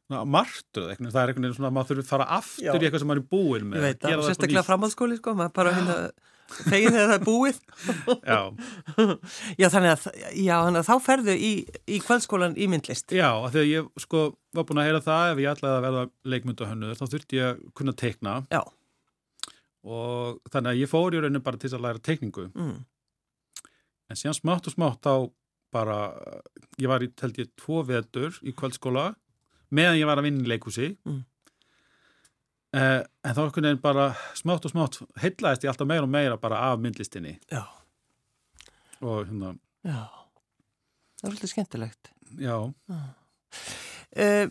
[0.08, 2.72] svona martur það er einhvern veginn svona að maður þurfi að fara aftur Já.
[2.74, 6.00] í eitthvað sem maður er búin með veit á sérstaklega framhaldsskóli, sko, maður bara hérna
[6.48, 7.58] fegið þegar það er búið.
[8.32, 8.39] já,
[9.62, 10.06] Já, þannig að,
[10.39, 11.52] já, þannig að þá ferðu í,
[11.91, 13.12] í kvöldskólan í myndlist.
[13.12, 14.24] já, af því að ég sko
[14.56, 17.62] var búin að heyra það ef ég ætlaði að verða leikmyndahönnur þá þurfti ég að
[17.78, 18.62] kunna teikna Já.
[19.84, 22.86] Og þannig að ég fór í rauninu bara til að læra teikningu Mm.
[24.10, 25.32] en síðan smátt og smátt þá
[25.72, 25.98] bara,
[26.80, 29.16] ég var í, held ég, tvo vetur í kvöldskóla
[29.72, 31.24] meðan ég var að vinna í leikhúsi Mm.
[32.74, 36.38] eh, en þá einhvern veginn bara smátt og smátt heitlaðist ég alltaf meira og meira
[36.38, 37.63] bara af myndlistinni Já,
[39.02, 40.08] og hérna, já.
[41.18, 42.12] Það er svolítið skemmtilegt.
[42.40, 42.74] já,
[44.18, 44.48] Uh,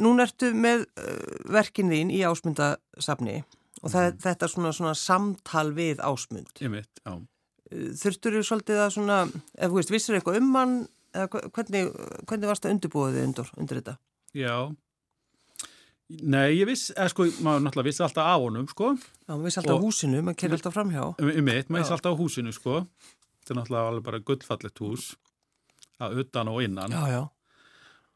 [0.00, 3.44] núna ertu með uh, verkin þín í ásmundasafni
[3.82, 4.18] og það, Mhm.
[4.26, 6.52] þetta svona, svona samtal við ásmund.
[6.60, 7.16] ég mitt, já
[7.66, 9.14] Uh, Þurftur þú svolítið að svona,
[9.58, 10.74] ef þú veist, vissir eitthvað um hann,
[11.12, 11.88] hvernig,
[12.30, 13.94] hvernig varst það undirbúið þig undir, undir þetta?
[14.38, 14.76] Já
[16.22, 19.58] Nei, ég viss, eða sko, maður náttúrulega vissi alltaf á honum, sko Já, maður vissi
[19.58, 21.06] alltaf á húsinu, maður kerði alltaf framhjá.
[21.18, 21.82] um mitt, maður Já.
[21.82, 22.74] vissi alltaf á húsinu, sko
[23.42, 25.08] þetta er náttúrulega alveg bara gullfallegt hús
[25.98, 27.22] að utan og innan Já, já.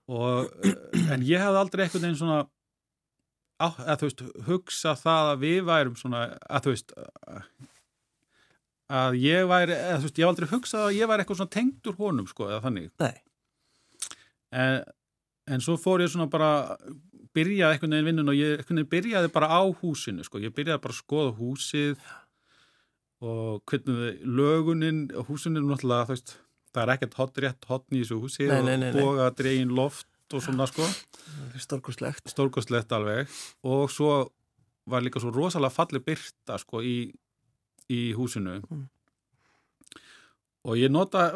[0.06, 2.46] og, eh, en ég hefði aldrei einhvern veginn svona
[3.60, 6.94] að þú veist, hugsa það að við værum svona, að þú veist
[8.90, 11.54] að ég væri, eða þú veist, ég hef aldrei hugsað að ég væri eitthvað svona
[11.56, 12.90] tengdur honum, sko, eða þannig.
[14.50, 14.80] En,
[15.54, 16.50] en svo fór ég svona bara,
[17.36, 20.42] byrjaði einhvern veginn vinnun og ég einhvern veginn byrjaði bara á húsinu, sko.
[20.42, 22.08] Ég byrjaði bara að skoða húsið
[23.20, 26.34] og hvernig lögunin á húsinu er náttúrulega, þú veist,
[26.74, 28.90] það er ekkert hot rétt hotn í þessu húsi nei, nei, nei.
[28.90, 30.86] og boga dregin loft og svona, sko.
[31.58, 32.28] stórkurslegt.
[32.30, 33.28] stórkostlegt alveg
[33.64, 34.12] og svo
[34.90, 37.12] var líka svo rosalega falleg byrta sko í,
[37.90, 38.88] í húsinu Mm.
[40.64, 41.30] og ég nota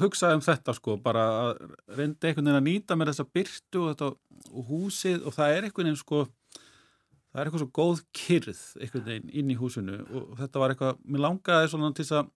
[0.00, 1.60] hugsaði um þetta sko bara að
[1.98, 4.08] reyndi einhvern veginn að nýta mér þessa byrtu og, þetta,
[4.50, 9.06] og húsið og það er einhvern veginn sko það er eitthvað svo góð kyrð einhvern
[9.06, 12.30] veginn inn í húsinu og þetta var eitthvað, mér langaði svona til að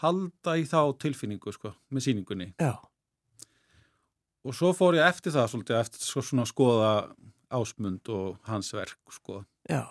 [0.00, 2.72] halda í þá tilfinningu sko með sýningunni Já,
[4.48, 6.90] og svo fór ég eftir það svolítið eftir svo svona að skoða
[7.58, 9.42] ásmund og hans verk sko.
[9.68, 9.84] já.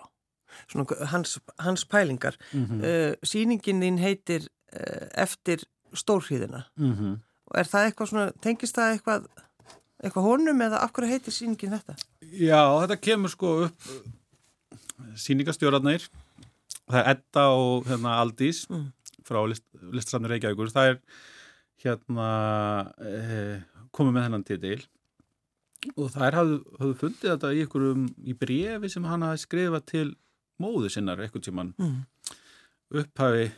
[0.72, 2.38] Svona hans, hans pælingar.
[2.54, 6.64] mm Uh, sýningin þín heitir uh, eftir stórhríðina.
[6.78, 7.20] -hmm.
[7.48, 9.28] Og er það eitthvað svona, tengist það eitthvað,
[10.04, 11.96] eitthvað honum eða af hverju heitir sýningin þetta?
[12.22, 13.82] Já, þetta kemur sko upp
[15.16, 16.08] sýningastjórarnir
[16.88, 18.92] það er Edda og hérna, Aldís Mm.
[19.28, 21.00] frá list, listsamni Reykjavíkur það er
[21.84, 22.28] hérna
[23.02, 23.62] eh,
[23.96, 24.80] komið með hennan titil.
[25.96, 30.08] Og þær hafðu, hafðu fundið þetta í ykkurum í brefi sem hann hafi skrifað til
[30.62, 32.00] móðu sinnar eitthvað tíman Mm.
[32.98, 33.52] upphafi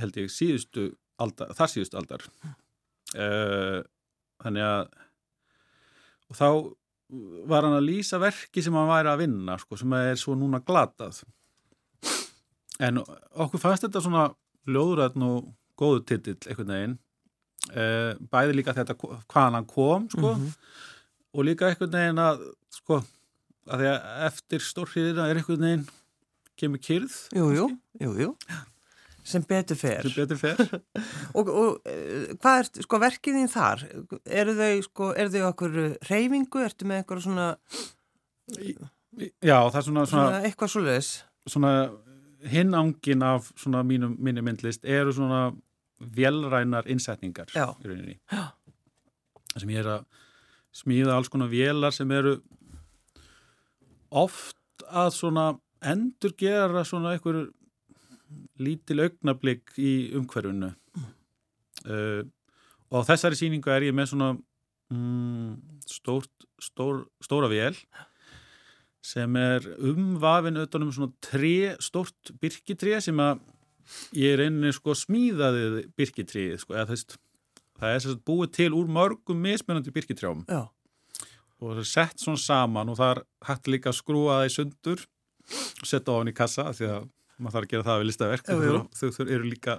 [0.00, 0.88] held ég síðustu
[1.20, 2.24] aldar, þar síðustu aldar.
[3.14, 3.82] Uh,
[4.42, 4.88] þannig að
[6.30, 6.46] og þá
[7.50, 10.60] var hann að lýsa verki sem hann væri að vinna sko, sem er svo núna
[10.62, 11.22] glatað.
[12.80, 14.28] En okkur fannst þetta svona
[14.70, 16.94] ljóðræðn og góðu titill einhvern veginn.
[16.94, 17.09] uh,
[18.32, 20.50] bæði líka þetta hvaðan hann kom sko, Mhm.
[21.34, 22.42] og líka einhvern veginn að
[22.74, 23.02] sko,
[23.70, 25.86] að því að eftir stórhriðina er einhvern veginn
[26.58, 27.68] kemur kyrð Jú, jú,
[28.00, 28.34] jú, jú.
[29.22, 30.02] Sem betur fer.
[30.02, 30.56] sem betur fer
[31.38, 33.84] Og, og uh, hvað er, sko, verkið þín þar?
[34.26, 35.76] Eru þau, sko, eru þau okkur
[36.08, 36.64] reyfingu?
[36.64, 37.48] Ertu með eitthvað svona,
[39.44, 41.10] Já, það er svona, svona svona, eitthvað svoleiðis?
[41.50, 41.72] svona
[42.50, 45.50] hinn ángin af svona mínum, myndlist eru svona
[46.00, 47.70] vélrænar innsetningar Já.
[47.82, 48.16] í rauninni.
[48.30, 50.04] Það sem ég er að
[50.80, 52.38] smíða alls konar vélar sem eru
[54.10, 55.46] oft að svona
[55.80, 57.48] endur gera svona einhver
[58.60, 60.72] lítil augnablík í umhverfinu.
[61.80, 62.22] Uh,
[62.90, 64.34] og á þessari sýningu er ég með svona
[64.92, 65.54] mm,
[65.88, 67.78] stórt, stór, stóra vél
[69.00, 73.40] sem er umvafin auðvitað um svona tre, stórt byrkitré sem að
[74.16, 77.18] ég er einnig sko smíðaðið byrkitríð sko, eða þess
[77.80, 80.66] það er sérst búið til úr mörgum mismunandi byrkitrjám Já.
[81.60, 84.54] og það er sett svona saman og það er hægt líka að skrúa það í
[84.56, 85.06] sundur
[85.50, 87.08] og setja ofan í kassa því að
[87.40, 89.78] maður þarf að gera það við listaverk þau, eru líka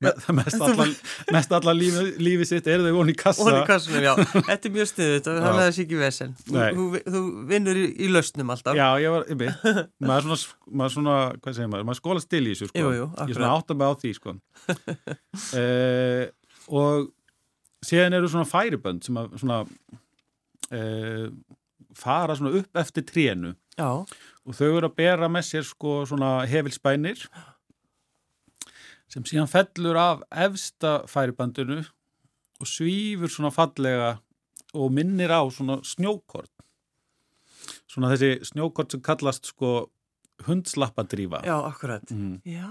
[0.00, 0.92] mest allar,
[1.34, 4.12] mest allar lífi, lífi sitt eru þau ofan í kassa Og í kassunum, já.
[4.48, 5.44] Þetta er mjög sniðut og Já.
[5.50, 6.34] er þessi ekki vesen.
[6.48, 8.78] Þú, þú, vinnur í, í lausnum alltaf.
[8.80, 9.68] Já, ég var, ég veit,
[10.08, 12.80] maður er svona, maður er svona, hvað segir maður, maður skóla stil í þessu, sko.
[12.84, 14.36] Jú, jú, Ég er svona átt að með á því, sko.
[15.60, 16.24] uh,
[16.80, 17.10] og
[17.90, 19.60] síðan eru svona færibönd sem að svona
[20.72, 21.26] uh,
[21.96, 26.40] fara svona upp eftir trénu Já, og þau eru að bera með sér sko svona
[26.50, 27.22] hefilspænir
[29.10, 31.82] sem síðan fellur af efsta færibandinu
[32.60, 34.18] og svífur svona fallega
[34.76, 36.52] og minnir á svona snjókort
[37.90, 39.90] svona þessi snjókort sem kallast sko
[40.46, 42.10] hundslappadrífa já, akkurat.
[42.10, 42.40] mm.
[42.48, 42.70] Já,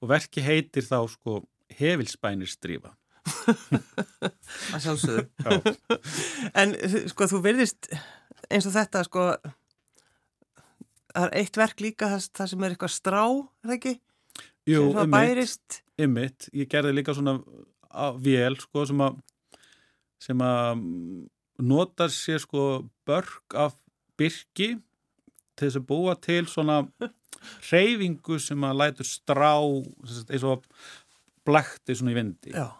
[0.00, 1.42] og verki heitir þá sko
[1.78, 5.22] hefilspænirsdrífa að sjálfsögðu.
[5.44, 5.78] Já.
[6.60, 6.74] En
[7.08, 7.88] sko, þú verðist
[8.52, 9.28] eins og þetta, sko,
[11.14, 13.94] það er eitt verk líka það, það sem er eitthvað strá, er það ekki?
[14.70, 15.78] Jú, sem það einmitt, bærist.
[16.00, 17.36] einmitt, ég gerði líka svona
[18.24, 19.18] vél sko sem að
[20.24, 21.24] sem að mm,
[21.68, 22.62] notar sér sko
[23.06, 23.74] börk af
[24.18, 24.70] byrki
[25.54, 26.80] til þess að búa til svona
[27.68, 30.64] hreyfingu sem að lætur strá eins og
[31.44, 32.54] blekti svona í vindi.
[32.56, 32.70] Já,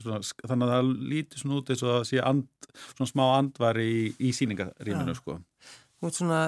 [0.00, 2.48] svona, sk- þannig að það lítur svona út eins og það sé and,
[2.96, 5.20] svona smá andvari í, í síningarýminu Já.
[5.20, 5.38] sko.
[6.00, 6.40] Þú ert svona,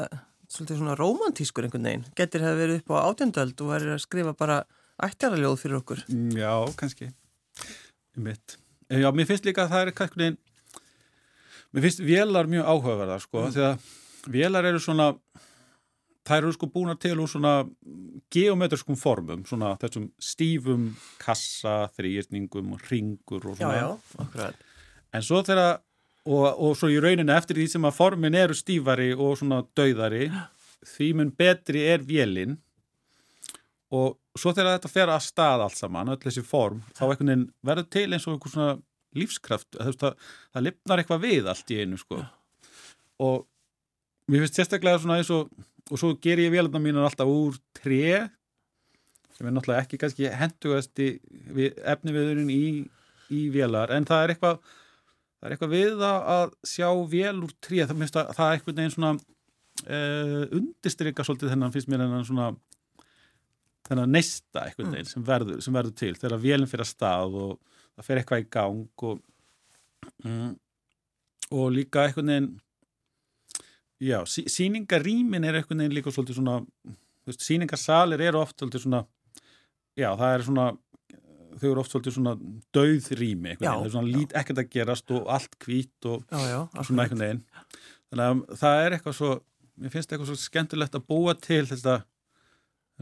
[0.53, 2.05] svolítið svona romantískur einhvern veginn.
[2.17, 4.59] Getur það verið upp á átjöndöld og verið að skrifa bara
[5.03, 6.05] ættjaraljóð fyrir okkur.
[6.09, 7.11] Mm, Já, kannski.
[8.17, 10.39] En Já, mér finnst líka að það er eitthvað neginn
[11.75, 13.53] mér finnst vélar mjög áhugaverðar sko, Mm.
[13.53, 13.79] því að
[14.33, 15.09] vélar eru svona
[16.27, 17.69] þær eru sko búna til úr svona
[18.33, 24.55] geometriskum formum, svona þessum stífum kassa, þrýrningum og ringur og Já, svona já, akkurat.
[25.13, 25.81] en svo þegar
[26.27, 30.29] og, og svo í rauninu eftir því sem að formin eru stífari og svona dauðari
[30.87, 32.59] því mun betri er vélin.
[33.95, 38.09] Og svo þegar þetta fer að stað allt saman, öll þessi form, þá verður til
[38.11, 38.73] eins og einhver svona
[39.17, 42.19] lífskraft, það, það, það lifnar eitthvað við allt í einu sko.
[43.23, 43.47] Og
[44.29, 45.49] mér finnst sérstaklega svona eins og
[45.91, 48.27] og svo ger ég vélarnar mínar alltaf úr tre
[49.37, 52.65] sem er náttúrulega ekki kannski hendugast efni viðurinn í,
[53.31, 54.59] í vélar en það er eitthvað
[55.37, 58.81] það er eitthvað við að sjá vél úr tre, það minnst að það er eitthvað
[58.81, 62.51] neginn svona uh, undistrykka svolítið þennan fyrst mér en svona
[63.87, 65.13] þennan neista eitthvað neginn mm.
[65.15, 68.49] sem, verður, sem verður til þegar vélinn fyrir að stað og það fyrir eitthvað í
[68.59, 69.21] gang og,
[70.25, 70.55] um,
[71.55, 72.55] og líka eitthvað neginn
[73.97, 76.57] Já, sí, síningarýmin er einhvern veginn líka svolítið svona,
[77.33, 78.99] síningarsalir eru oft svolítið svona,
[79.97, 80.67] já, það er svona,
[81.61, 82.35] þau eru oft svolítið svona
[82.77, 86.59] dauð rými, það er svona lít ekkert að gerast og allt hvít og já, já,
[86.81, 87.43] svona einhvern veginn.
[88.11, 89.31] Þannig að það er eitthvað svo,
[89.77, 91.97] mér finnst eitthvað svo skemmtilegt að búa til þetta,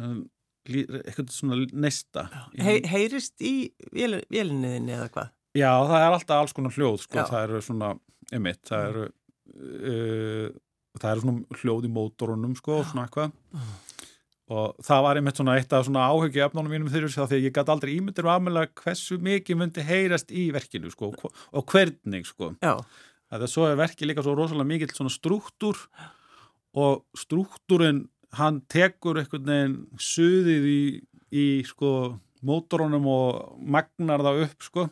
[0.00, 0.18] um,
[0.64, 2.26] eitthvað svona neista.
[2.56, 3.54] He, heyrist í
[3.94, 5.32] vélinniðinni eða hvað?
[5.54, 7.94] Já, það er alltaf alls konar hljóð, sko, það eru svona,
[8.34, 9.08] emitt, það eru,
[9.54, 10.46] uh,
[10.98, 13.34] það er svona hljóð í mótorunum sko og svona eitthvað
[14.52, 17.54] og það var einmitt svona eitt af svona áhugja efnunum mínum þegar því að ég
[17.56, 22.52] gæti aldrei ímyndir og aðmjöla hversu mikið myndi heyrast í verkinu sko og hvernig sko.
[22.60, 25.80] Það er svo er verkið líka svo rosalega mikill svona struktúr
[26.76, 28.04] og struktúrin
[28.36, 30.82] hann tekur einhvern veginn suðið í,
[31.32, 31.94] í sko
[32.44, 34.88] mótorunum og magnar það upp sko.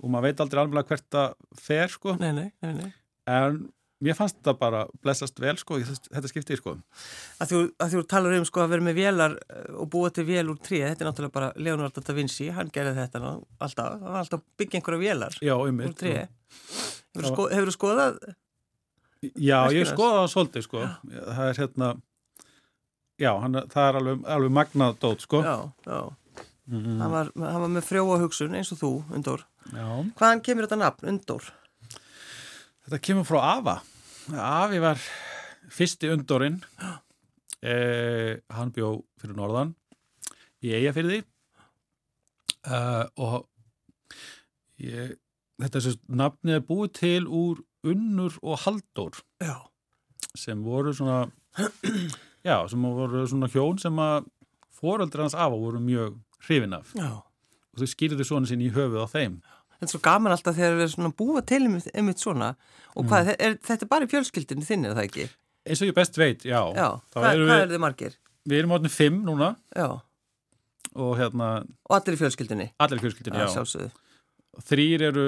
[0.00, 2.16] Og maður veit aldrei alveg hvert það fer sko.
[2.18, 2.90] Nei, nei, nei,
[3.28, 3.66] en
[4.04, 6.76] mér fannst þetta bara blessast vel sko, þetta skipti sko.
[7.40, 10.26] Að þú, að þú talar um sko að vera með vélar eh, og búa til
[10.28, 13.30] vél úr tríð, þetta er náttúrulega bara Leonardo da Vinci, hann gerði þetta ná,
[13.66, 16.22] alltaf, hann var alltaf byggja einhverja vélar já, um úr tríð.
[17.16, 18.22] Hefur þú sko, skoðað?
[19.36, 21.90] Já, ég skoðað það svolítið sko, það er hérna,
[23.20, 25.44] já, hann, það er alveg, alveg magnað dót sko.
[25.44, 26.00] Já, já.
[26.70, 29.40] Mm hann, var, hann var með frjóa hugsun eins og þú, Undór.
[29.74, 29.86] Já.
[30.20, 31.48] Hvaðan kemur þetta nafn, Undór?
[32.90, 33.76] Þetta kemur frá Ava.
[34.34, 34.98] Afi var
[35.70, 36.56] fyrsti undorinn.
[37.62, 39.76] Eh, hann bjó fyrir norðan
[40.64, 41.20] í Eyjafyrði
[42.66, 43.46] uh, og
[44.80, 45.12] ég,
[45.60, 49.54] þetta er svo nafnið er búið til úr Unnur og Halldór já.
[50.32, 51.28] sem voru svona
[52.48, 54.28] já, sem voru svona hjón sem að
[54.80, 56.16] foreldrar hans afa voru mjög
[56.48, 57.20] hrifin af já.
[57.20, 59.40] og þau skýrðu svona sín í höfuð á þeim
[59.80, 62.50] þetta er svo gaman alltaf þegar við erum svona búa til einmitt svona
[62.94, 63.38] og hvað, mm.
[63.46, 65.26] er, þetta er bara í fjölskyldinu þinn, er það ekki?
[65.70, 66.60] Eins og ég best veit, já.
[66.76, 68.16] Já, Hva, hvað við, er þið margir?
[68.50, 69.50] Við erum áttin fimm núna.
[69.76, 69.88] Já.
[70.96, 71.50] Og hérna...
[71.86, 72.66] Og allir í fjölskyldinu?
[72.82, 73.64] Allir í fjölskyldinu, já.
[73.64, 74.60] Já.
[74.70, 75.26] Þrýr eru,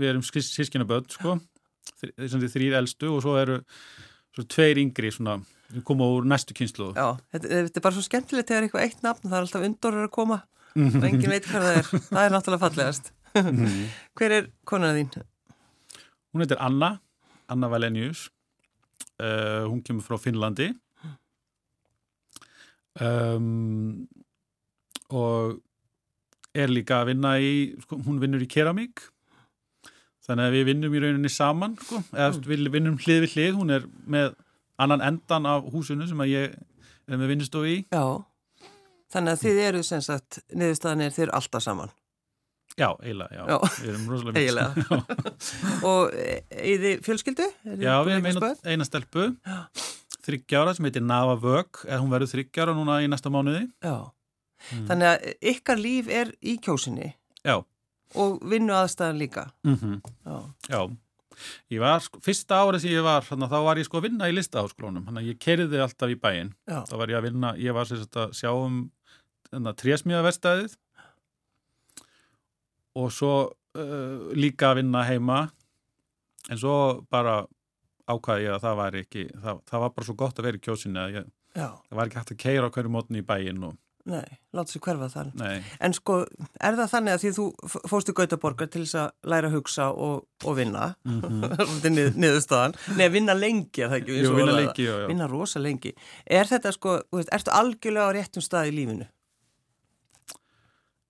[0.00, 1.36] við erum sískinaböld, sko,
[2.00, 3.60] þrýr eldstu og svo eru
[4.34, 5.38] svo tveir yngri svona,
[5.70, 6.90] við komum úr næstu kynslu.
[6.96, 10.06] Já, þetta, þetta er bara svo skemmtilegt þegar eitthvað eitt nafn, það er alltaf undorur
[10.06, 11.88] að koma og engin veit hvað það er.
[12.10, 13.10] Það er náttúrulega fallegast.
[13.34, 13.88] Mm.
[14.18, 15.24] Hver er konar þín?
[16.30, 16.96] Hún heitir Anna,
[17.50, 18.28] Anna Valenius.
[19.20, 20.70] Uh, hún kemur frá Finnlandi
[22.98, 24.08] um,
[25.10, 25.58] og
[26.56, 27.52] er líka að vinna í,
[27.84, 29.04] sko, hún vinnur í keramík.
[30.26, 32.00] Þannig að við vinnum í rauninni saman, sko.
[32.14, 32.48] Eða mm.
[32.48, 33.52] við vinnum hlið við hlið.
[33.58, 34.34] Hún er með
[34.80, 36.58] annan endan af húsinu sem að ég
[37.10, 37.80] er með vinnustofi í.
[37.92, 38.66] Já,
[39.12, 41.94] þannig að þið eru sem sagt, niðurstaðan er þið alltaf saman.
[42.80, 43.44] Já, eiginlega, já.
[43.44, 43.56] já.
[43.82, 45.26] Við erum rosalega mikið.
[45.90, 47.48] og í því fjölskyldu?
[47.76, 49.26] Já, við erum eina, eina stelpu,
[50.24, 53.66] þryggjára sem heitir Nava Vög, eða hún verður þryggjára núna í næsta mánuði.
[53.84, 54.08] Já,
[54.70, 54.88] mm.
[54.88, 57.12] þannig að ykkar líf er í kjósinni.
[57.44, 57.58] Já.
[58.18, 59.46] Og vinnu aðstæðan líka.
[59.66, 60.00] Mm -hmm.
[60.24, 60.36] Já.
[60.72, 60.80] Já.
[61.72, 64.28] Ég var, sko, fyrsta árið sem ég var, þannig þá var ég sko að vinna
[64.28, 66.54] í listaháskólunum, þannig að ég kerði alltaf í bæin.
[66.68, 66.84] Já.
[66.88, 68.90] Þá var ég að vinna, ég var sérstaklega að sjá um
[69.80, 70.76] trésmíðaverstaðið
[72.98, 75.40] og svo uh, líka að vinna heima
[76.50, 77.42] en svo bara
[78.10, 80.64] ákvaði ég að það var ekki það, það var bara svo gott að vera í
[80.64, 83.78] kjósinu að ég, það var ekki hægt að keira á hverju mótni í bæin og
[84.08, 85.58] Nei, láta sér hverfa þar Nei.
[85.84, 86.22] En sko,
[86.56, 87.44] er það þannig að því þú
[87.90, 91.90] fóst í Gautaborgar til þess að læra að hugsa og, og vinna mm -hmm.
[91.92, 95.06] nið, niðurstaðan, nei að vinna lengi er það ekki, Jú, vinna lengi, já, já.
[95.12, 95.92] Vinna rosa lengi
[96.24, 99.06] Er þetta sko, ertu algjörlega á réttum stað í lífinu?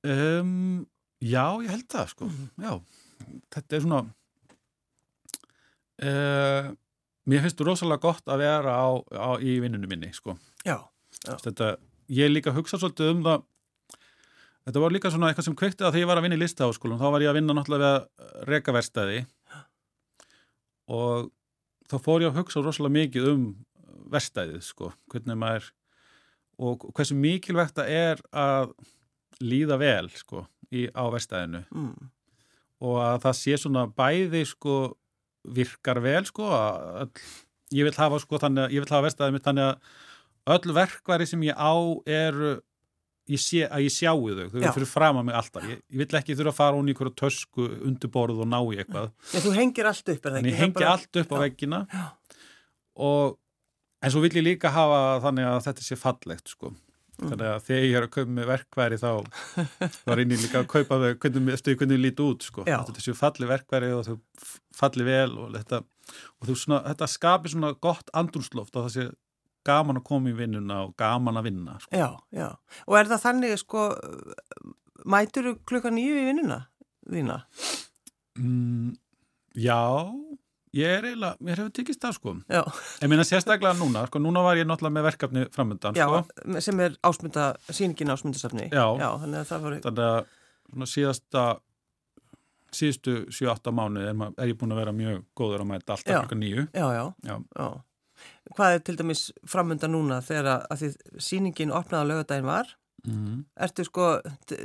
[0.03, 0.87] Um
[1.21, 2.49] Já, ég held það sko mm.
[2.65, 2.73] já,
[3.53, 4.01] þetta er svona
[6.09, 6.71] uh,
[7.29, 10.79] mér finnst þú rosalega gott að vera á, á, í vinnunum minni sko já,
[11.27, 11.35] já.
[11.45, 11.75] Þetta,
[12.17, 13.45] ég líka hugsa svolítið um það
[14.65, 17.01] þetta var líka svona eitthvað sem kveiktið að því ég var að vinna í listaháskólum,
[17.01, 19.19] þá var ég að vinna náttúrulega við rekaverstaði
[20.91, 21.29] og
[21.91, 23.45] þá fór ég að hugsa rosalega mikið um
[24.11, 25.69] verstaðið sko, hvernig maður
[26.61, 28.73] og hversu mikilvægt það er að
[29.41, 32.09] líða vel sko í, á verstaðinu mm.
[32.87, 34.79] og að það sé svona bæði sko
[35.57, 37.27] virkar vel sko að öll,
[37.81, 41.29] ég vil hafa sko þannig að ég vil hafa verstaðið mitt þannig að öll verkværi
[41.29, 41.75] sem ég á
[42.11, 42.59] eru
[43.31, 46.01] ég sé, að ég sjáu þau, þau eru fyrir fram að mig alltaf, ég, ég
[46.03, 49.13] vill ekki þurfa að fara hún í einhverju tösku undir borð og ná í eitthvað.
[49.31, 50.51] Já, þú hengir allt upp, er það ekki?
[50.51, 51.81] ég hengi bara- allt upp á veggina.
[53.01, 53.37] Og
[54.03, 56.73] en svo vill ég líka hafa þannig að þetta sé fallegt sko
[57.21, 57.31] Mm.
[57.31, 59.11] þannig að þegar ég er að kaupa með verkværi þá
[60.09, 63.91] var í líka að kaupa þau hvernig, hvernig líti út sko þetta séu falli verkværi
[63.93, 64.15] og þau
[64.81, 65.83] falli vel og þetta,
[66.41, 69.11] og þú svona, þetta skapi svona gott andrúnsloft og það sé
[69.69, 71.93] gaman að koma í vinnuna og gaman að vinna sko.
[71.93, 72.49] Já, já.
[72.89, 73.87] Og er það þannig, sko,
[75.05, 76.63] mætur klukka nýju í vinnuna
[77.11, 77.41] þína?
[78.39, 78.97] mm,
[79.61, 79.81] Já
[80.77, 82.61] ég er eiginlega, mér hefur tekist það sko Já,
[83.03, 86.85] ég meina sérstaklega núna, sko núna var ég náttúrulega með verkefni framöndan já, sko sem
[86.85, 88.69] er ásmynda, síningin ásmyndasafni.
[88.71, 88.87] Já.
[89.01, 91.45] Já, þannig að það var, þannig að síðasta
[92.75, 96.19] síðustu 7-8 mánu er, er ég búin að vera mjög góður að mæta alltaf Já.
[96.21, 97.71] klukka nýju já, já.
[98.55, 102.77] Hvað er til dæmis framönda núna þegar að, því síningin opnaði á lögadaginn var?
[103.07, 103.45] mm.
[103.67, 104.09] Ertu sko,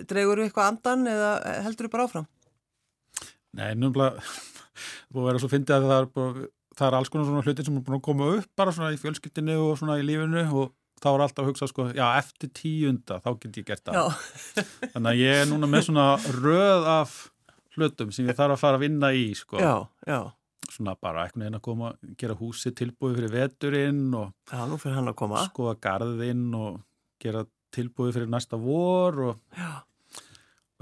[0.10, 1.32] dregur þú eitthvað andan eða
[1.66, 2.28] heldur þú bara áfram?
[3.56, 3.72] Nei,
[5.14, 7.68] búið að vera svo fyndið að það er, bara, það er alls konar svona hlutir
[7.68, 10.74] sem er búin að koma upp bara svona í fjölskyldinu og svona í lífinu og
[11.04, 14.18] þá er alltaf að hugsa sko, já, eftir tíunda þá get ég gert það.
[14.96, 16.08] Þannig að ég er núna með svona
[16.40, 17.16] röð af
[17.76, 19.60] hlutum sem ég þarf að fara að vinna í sko.
[19.62, 19.74] já,
[20.08, 20.20] já.
[20.66, 24.96] Svona bara einhvern veginn að koma, gera húsi tilbúið fyrir veturinn og Já, nú fyrir
[24.98, 25.44] hann að koma.
[25.46, 26.80] skoða garðinn og
[27.22, 27.44] gera
[27.76, 29.84] tilbúið fyrir næsta vor og Já,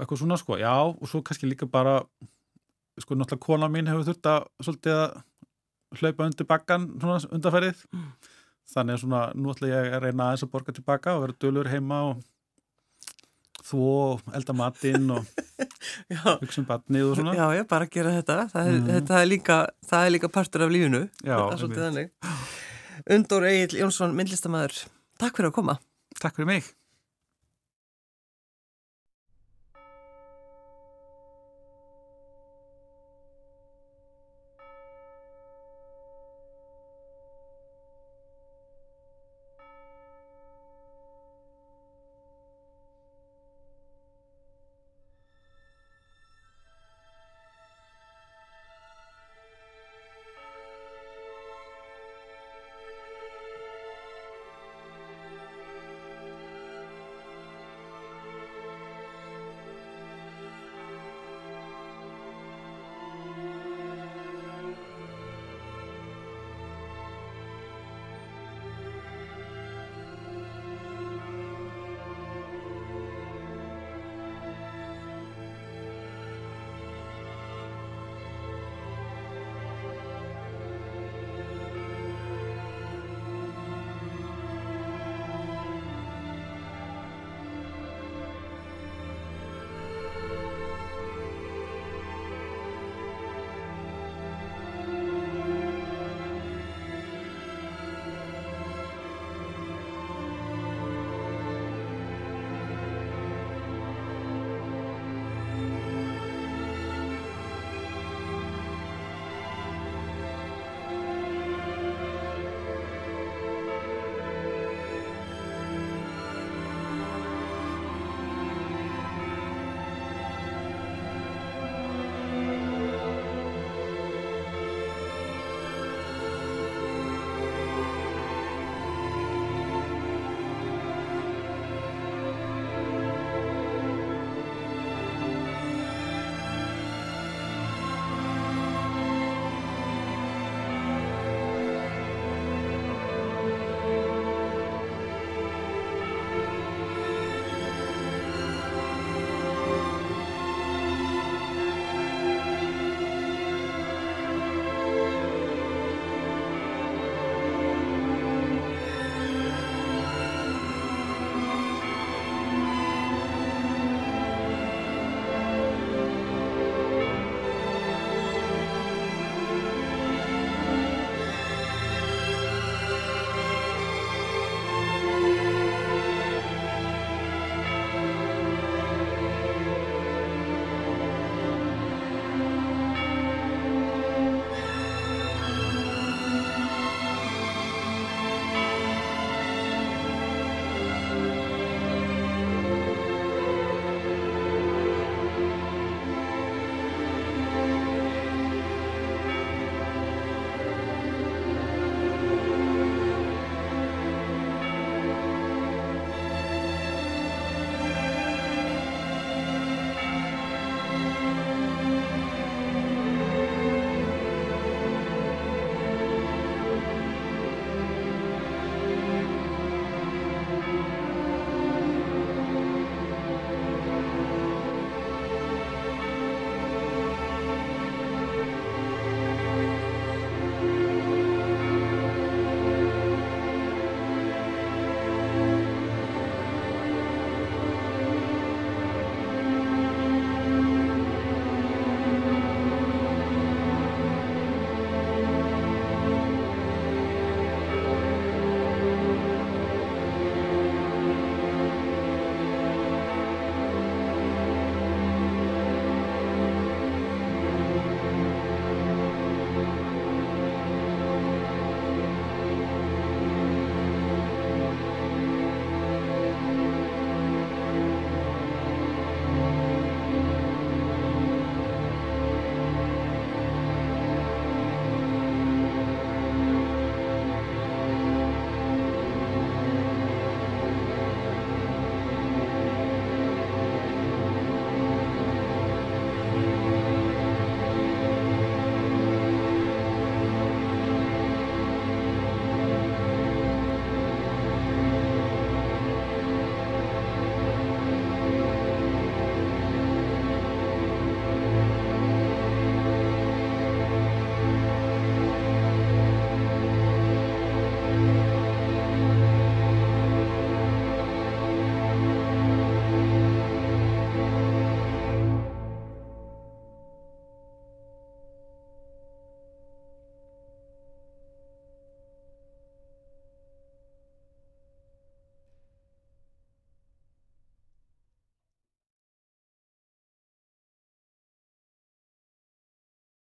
[0.00, 1.98] eitthvað svona sko, já, og svo kannski líka bara
[3.00, 5.22] sko, náttúrulega kona mín hefur þurft að svolítið að
[6.00, 8.12] hlaupa undir bakkan svona undarfærið Mm.
[8.74, 11.68] þannig að svona, nú ætla ég að reyna aðeins að borga tilbaka og vera dölur
[11.68, 12.22] heima og
[13.64, 15.24] þvó og elda matinn og
[16.42, 18.36] hugsa um batnið og svona Já, já, bara gera þetta.
[18.52, 18.88] Það er, Mhm.
[18.94, 21.02] þetta er, líka, það er líka partur af lífinu.
[21.24, 21.36] Já.
[23.10, 24.86] Undur Egil Jónsson, myndlistamæður.
[25.18, 25.78] Takk fyrir að koma.
[26.20, 26.64] Takk fyrir mig